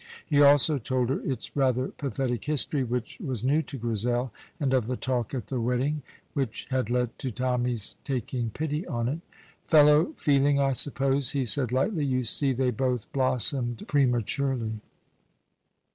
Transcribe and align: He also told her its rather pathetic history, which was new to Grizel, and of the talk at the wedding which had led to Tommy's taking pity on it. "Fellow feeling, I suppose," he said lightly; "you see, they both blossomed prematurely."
He 0.25 0.41
also 0.41 0.79
told 0.79 1.09
her 1.09 1.19
its 1.19 1.55
rather 1.55 1.89
pathetic 1.89 2.45
history, 2.45 2.83
which 2.83 3.19
was 3.19 3.43
new 3.43 3.61
to 3.61 3.77
Grizel, 3.77 4.33
and 4.59 4.73
of 4.73 4.87
the 4.87 4.97
talk 4.97 5.35
at 5.35 5.45
the 5.45 5.61
wedding 5.61 6.01
which 6.33 6.65
had 6.71 6.89
led 6.89 7.15
to 7.19 7.29
Tommy's 7.29 7.95
taking 8.03 8.49
pity 8.49 8.83
on 8.87 9.07
it. 9.07 9.19
"Fellow 9.67 10.11
feeling, 10.13 10.59
I 10.59 10.73
suppose," 10.73 11.33
he 11.33 11.45
said 11.45 11.71
lightly; 11.71 12.03
"you 12.03 12.23
see, 12.23 12.51
they 12.51 12.71
both 12.71 13.11
blossomed 13.13 13.87
prematurely." 13.87 14.81